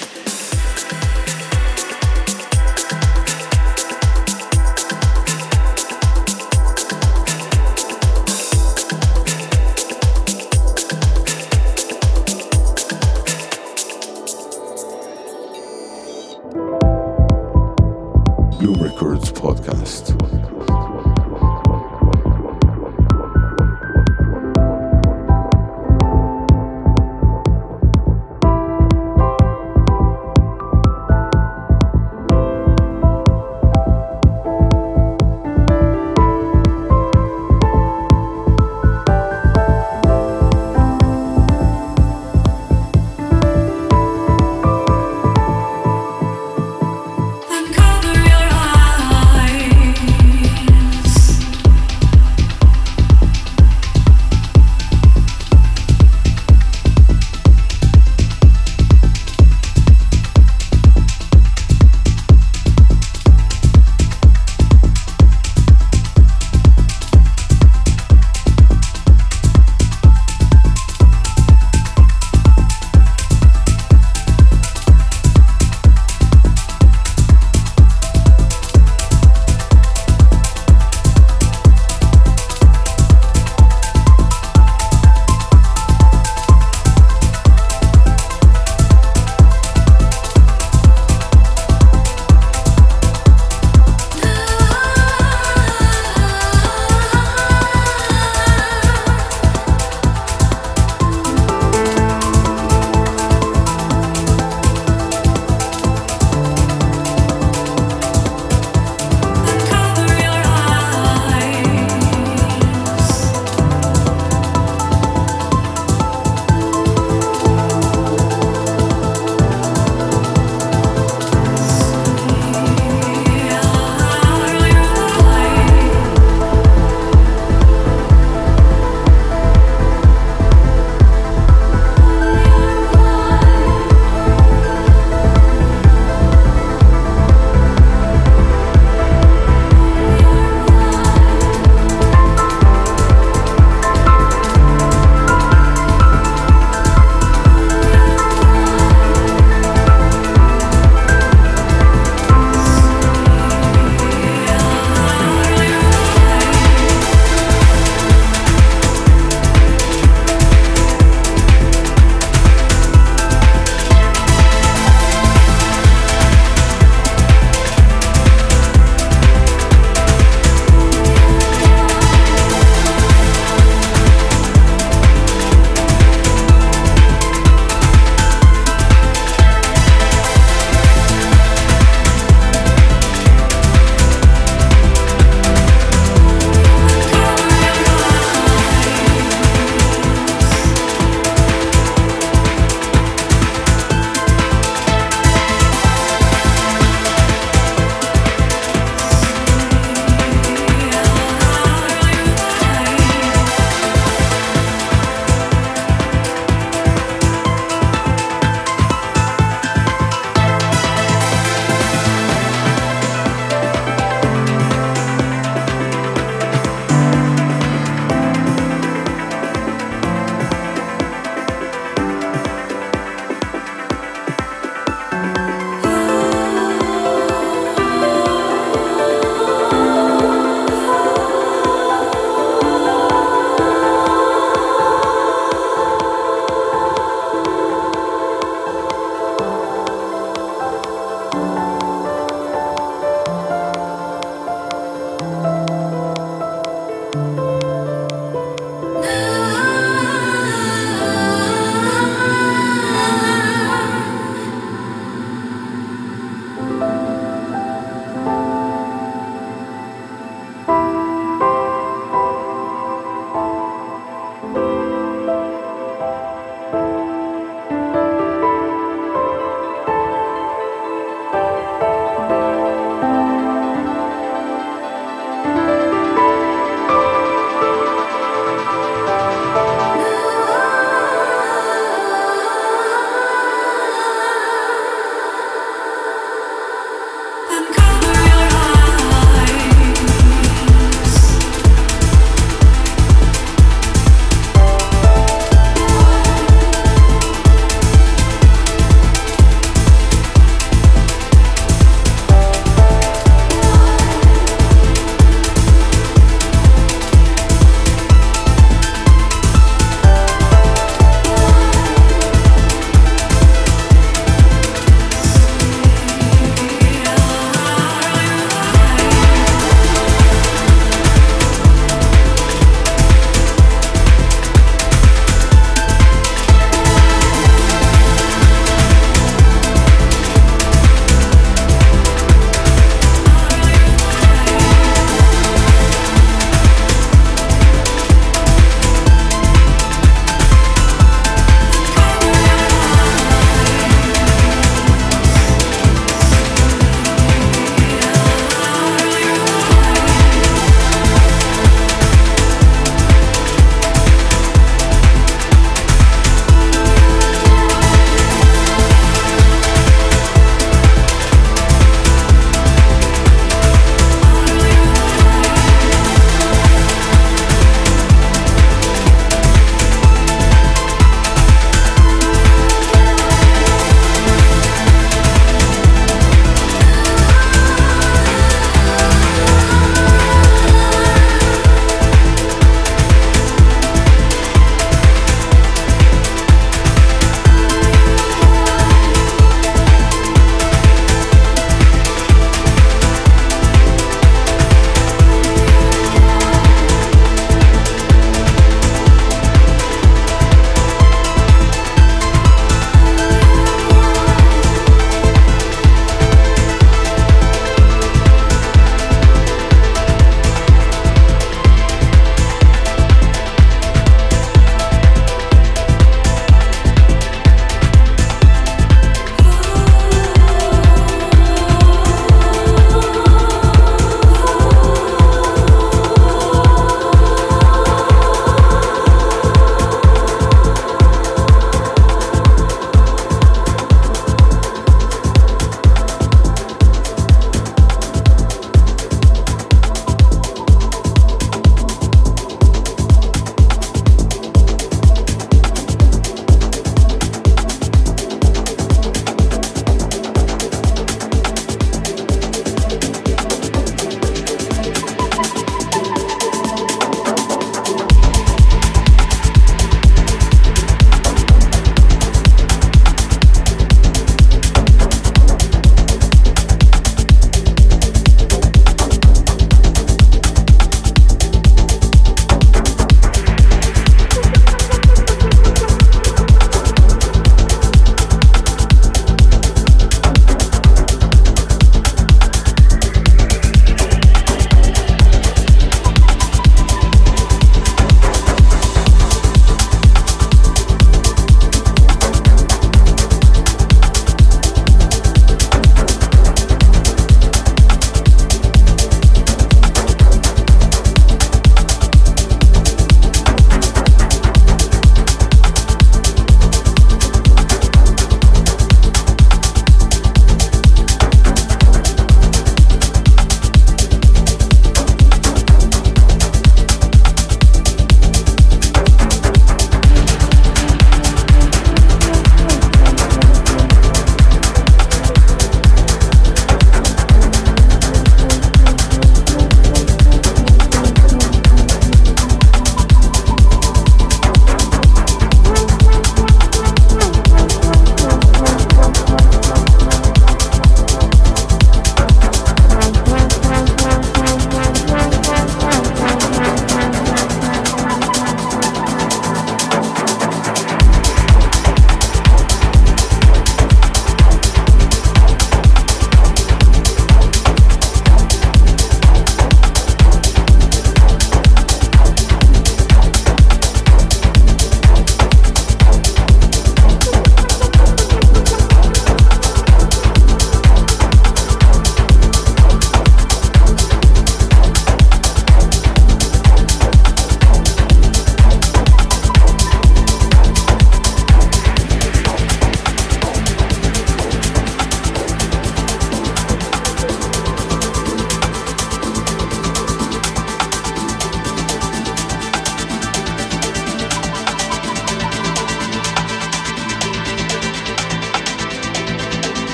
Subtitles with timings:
[0.00, 0.37] Eyes.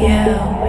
[0.00, 0.65] you.